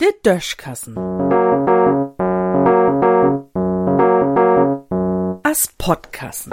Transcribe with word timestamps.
Der 0.00 0.12
Döschkassen. 0.24 0.96
As 5.42 5.68
Podkassen. 5.78 6.52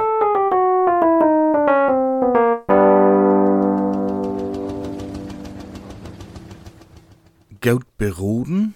Gaut 7.62 7.97
beroden? 7.97 8.76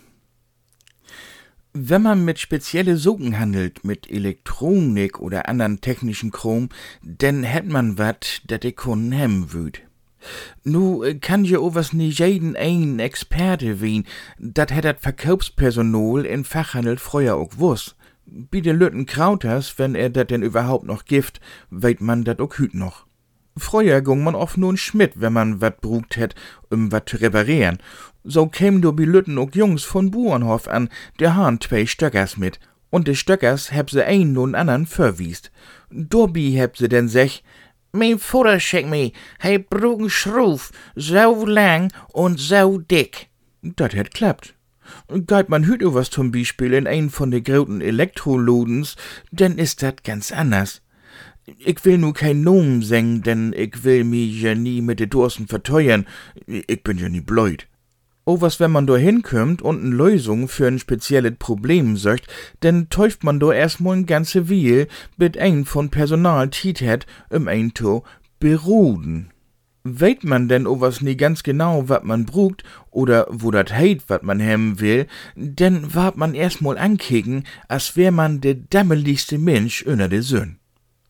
Wenn 1.74 2.02
man 2.02 2.26
mit 2.26 2.40
spezielle 2.40 2.98
Socken 2.98 3.40
handelt, 3.40 3.86
mit 3.86 4.12
Elektronik 4.12 5.20
oder 5.20 5.48
anderen 5.48 5.80
technischen 5.80 6.32
Chrom, 6.32 6.68
dann 7.02 7.44
hätt 7.44 7.68
man 7.68 7.98
wat, 7.98 8.42
dat 8.48 8.64
de 8.64 8.74
Kunden 8.74 9.14
hemmen 9.14 9.54
wüt. 9.54 9.82
Nu 10.64 11.04
äh, 11.04 11.16
kann 11.16 11.46
je 11.46 11.58
overs 11.58 11.94
nie 11.94 12.10
jeden 12.10 12.56
ein 12.56 13.00
Experte 13.00 13.82
wien, 13.82 14.06
dat 14.38 14.72
hätt 14.72 14.86
dat 14.86 15.00
Verkaufspersonal 15.00 16.26
in 16.26 16.44
Fachhandel 16.44 16.98
früher 16.98 17.36
auch 17.36 17.52
wuss. 17.58 17.96
Bi 18.26 18.62
den 18.62 18.78
Lütten 18.78 19.06
Krauters, 19.06 19.78
wenn 19.78 19.96
er 19.96 20.10
dat 20.10 20.32
denn 20.32 20.44
überhaupt 20.44 20.86
noch 20.86 21.06
gift, 21.06 21.42
weit 21.70 22.02
man 22.02 22.24
dat 22.24 22.40
auch 22.40 22.58
hüt 22.58 22.74
noch. 22.74 23.06
Früher 23.58 24.02
gung 24.02 24.24
man 24.24 24.36
oft 24.36 24.58
nun 24.58 24.78
Schmidt, 24.78 25.14
wenn 25.16 25.34
man 25.34 25.60
wat 25.60 25.82
brugt 25.82 26.16
hätt, 26.16 26.36
um 26.70 26.92
wat 26.92 27.10
zu 27.10 27.18
reparieren. 27.18 27.80
So 28.24 28.48
käm 28.48 28.82
do 28.82 28.92
bi 28.94 29.06
Lütten 29.06 29.38
ook 29.38 29.56
Jungs 29.56 29.84
von 29.84 30.12
Burenhof 30.12 30.68
an, 30.68 30.90
der 31.20 31.36
han 31.36 31.60
zwei 31.60 31.86
Stöckers 31.86 32.38
mit. 32.38 32.60
Und 32.90 33.08
de 33.08 33.16
Stöckers 33.16 33.72
heb 33.72 33.90
se 33.90 34.06
ein 34.06 34.34
nun 34.34 34.54
andern 34.54 34.86
verwiest. 34.86 35.52
Dobi 35.90 36.52
heb 36.52 36.78
se 36.78 36.88
denn 36.88 37.08
sech, 37.08 37.44
mein 37.92 38.20
Vater 38.20 38.60
schick 38.60 38.88
mi, 38.88 39.14
hei 39.42 39.58
brugen 39.58 40.10
Schruf, 40.10 40.72
so 40.96 41.46
lang 41.46 41.92
und 42.14 42.40
so 42.40 42.78
dick. 42.78 43.28
Dat 43.62 43.94
hätt 43.94 44.14
klappt. 44.14 44.56
Geit 45.28 45.50
man 45.50 45.66
hüt 45.66 45.82
was 45.84 46.10
zum 46.10 46.32
Beispiel 46.32 46.74
in 46.74 46.88
ein 46.88 47.10
von 47.10 47.32
de 47.32 47.42
groten 47.42 47.82
Elektrolodens, 47.82 48.96
denn 49.32 49.58
ist 49.58 49.82
dat 49.82 50.04
ganz 50.04 50.32
anders. 50.32 50.82
Ich 51.58 51.84
will 51.86 51.98
nu 51.98 52.14
kein 52.14 52.42
Nomen 52.44 52.82
singen, 52.82 53.24
denn 53.24 53.54
ich 53.54 53.84
will 53.84 54.04
mi 54.04 54.26
ja 54.26 54.56
nie 54.56 54.82
mit 54.82 55.00
de 55.00 55.08
Dursten 55.08 55.48
verteuern. 55.48 56.06
Ich 56.46 56.84
bin 56.84 56.98
ja 56.98 57.10
nie 57.10 57.22
blöd. 57.22 57.68
Oh, 58.24 58.40
was 58.40 58.60
wenn 58.60 58.72
man 58.72 58.86
da 58.86 58.96
hinkömmt 58.98 59.64
und 59.64 59.84
n 59.84 59.92
Lösung 59.92 60.48
für 60.48 60.68
ein 60.68 60.78
spezielles 60.78 61.34
Problem 61.40 61.98
söcht, 61.98 62.28
denn 62.62 62.88
täuft 62.90 63.24
man 63.24 63.40
do 63.40 63.52
erstmal 63.52 63.98
n 63.98 64.06
ganze 64.06 64.48
Wiel, 64.48 64.88
bit 65.18 65.40
ein 65.40 65.66
von 65.66 65.90
Personal 65.90 66.50
tit 66.50 66.82
het, 66.82 67.08
um 67.32 67.48
ein 67.48 67.74
to 67.74 68.04
beruhen. 68.40 69.32
Weet 69.84 70.24
man 70.24 70.48
denn 70.48 70.68
o 70.68 70.80
was 70.80 71.02
nie 71.02 71.18
ganz 71.18 71.42
genau, 71.42 71.90
wat 71.90 72.04
man 72.04 72.26
brugt, 72.26 72.64
oder 72.92 73.26
wo 73.32 73.50
dat 73.50 73.74
heit, 73.74 74.04
wat 74.08 74.22
man 74.22 74.40
hemmen 74.40 74.80
will, 74.80 75.08
denn 75.36 75.96
wart 75.96 76.16
man 76.16 76.36
erstmal 76.36 76.78
ankicken, 76.78 77.46
als 77.68 77.96
wär 77.96 78.12
man 78.12 78.40
de 78.40 78.56
dammeligste 78.70 79.40
Mensch 79.40 79.82
unter 79.82 80.08
de 80.08 80.22
Sön. 80.22 80.61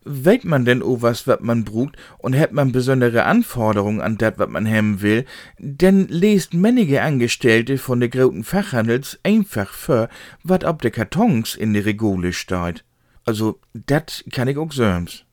Weet 0.04 0.46
man 0.46 0.66
denn 0.66 0.82
o 0.82 1.02
was, 1.02 1.28
wat 1.28 1.42
man 1.42 1.64
brugt, 1.64 1.96
und 2.18 2.34
hätt 2.34 2.54
man 2.54 2.72
besondere 2.72 3.26
Anforderungen 3.26 4.02
an 4.02 4.18
dat, 4.18 4.40
wat 4.40 4.50
man 4.50 4.66
hemmen 4.66 5.02
will, 5.02 5.26
denn 5.60 6.08
lest 6.08 6.56
männige 6.56 7.04
Angestellte 7.04 7.78
von 7.78 8.00
de 8.00 8.10
groten 8.10 8.44
Fachhandels 8.44 9.20
einfach 9.24 9.72
für, 9.74 10.10
wat 10.44 10.64
ob 10.64 10.82
de 10.82 10.90
Kartons 10.90 11.56
in 11.56 11.74
de 11.74 11.86
Regole 11.86 12.34
steht. 12.34 12.84
Also, 13.26 13.60
dat 13.74 14.24
kann 14.32 14.48
ich 14.48 14.58
auch 14.58 14.72
söms. 14.72 15.26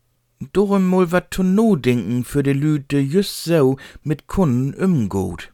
Dorum 0.52 0.88
mal 0.88 1.10
wat 1.10 1.30
to 1.30 1.42
no 1.42 1.74
denken 1.74 2.22
für 2.22 2.42
de 2.42 2.52
Lüte 2.52 2.98
just 2.98 3.44
so 3.44 3.76
mit 4.04 4.28
Kunden 4.28 4.74
umgeht. 4.74 5.50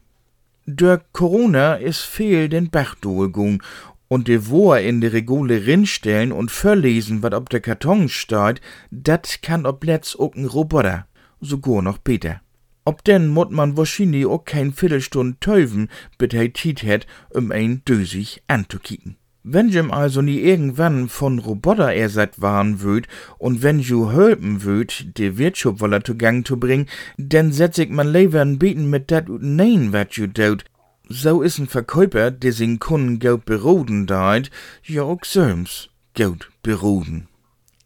Der 0.67 1.01
Corona 1.11 1.75
is 1.75 2.01
viel 2.01 2.49
den 2.49 2.69
Bach 2.69 2.95
durchgegangen 2.95 3.61
und 4.07 4.27
de 4.27 4.47
Wohr 4.47 4.79
in 4.79 5.01
de 5.01 5.11
Regule 5.11 5.65
rinstellen 5.65 6.31
und 6.31 6.51
verlesen, 6.51 7.23
wat 7.23 7.33
ob 7.33 7.49
der 7.49 7.61
Karton 7.61 8.09
steht, 8.09 8.61
dat 8.91 9.41
kann 9.41 9.65
ob 9.65 9.83
letzt 9.83 10.19
ook 10.19 10.35
n 10.35 10.45
Roboter, 10.45 11.07
sogar 11.41 11.81
noch 11.81 12.03
Peter. 12.03 12.41
Ob 12.85 13.03
denn 13.03 13.27
mut 13.29 13.51
man 13.51 13.77
wahrscheinlich 13.77 14.27
auch 14.27 14.45
kein 14.45 14.71
Viertelstunde 14.71 15.37
täufen, 15.39 15.89
bis 16.19 16.33
er 16.33 16.53
Tiet 16.53 16.83
hat, 16.83 17.07
um 17.31 17.51
ein 17.51 17.81
dösig 17.83 18.43
anzukicken. 18.47 19.17
Wenn 19.47 19.69
jem 19.69 19.91
also 19.91 20.23
nie 20.23 20.39
irgendwann 20.39 21.07
von 21.07 21.37
Roboter 21.37 21.93
ersatt 21.93 22.41
waren 22.41 22.81
würd 22.81 23.07
und 23.37 23.61
wenn 23.61 23.79
ju 23.79 24.11
helpen 24.11 24.63
würd, 24.63 25.17
de 25.19 25.37
Wirtschupwoller 25.37 26.03
zu 26.03 26.15
Gang 26.15 26.45
zu 26.47 26.59
bringen, 26.59 26.87
denn 27.17 27.51
setz 27.51 27.77
ich 27.77 27.89
man 27.89 28.11
lieber 28.11 28.41
n 28.41 28.57
Beten 28.57 28.89
mit 28.89 29.11
dat 29.11 29.29
ut 29.29 29.43
nein, 29.43 29.93
wat 29.93 30.13
ju 30.13 30.25
daut, 30.25 30.65
so 31.09 31.41
is 31.41 31.57
ein 31.57 31.67
Verkäuper, 31.67 32.31
der 32.31 32.53
sin 32.53 32.79
Kunden 32.79 33.19
gaut 33.19 33.45
beroden 33.45 34.07
deit, 34.07 34.51
ja 34.83 35.03
auch 35.03 35.23
söms 35.23 35.89
gaut 36.15 36.49
beroden. 36.63 37.27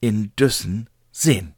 In 0.02 0.32
düssen 0.38 0.90
Sinn. 1.12 1.54